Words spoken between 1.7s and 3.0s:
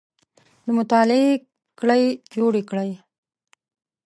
کړۍ جوړې کړئ